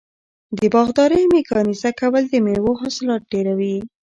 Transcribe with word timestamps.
د 0.57 0.59
باغدارۍ 0.73 1.23
میکانیزه 1.35 1.89
کول 1.99 2.23
د 2.29 2.33
میوو 2.45 2.71
حاصلات 2.81 3.21
ډیروي. 3.31 3.75